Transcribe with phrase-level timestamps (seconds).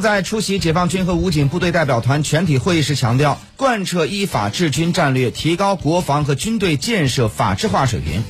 [0.00, 8.24] 在出席解放军和武警部队代表团全体会议时，强调贯彻依法治军战略，提高国防和军队建设法治化水平。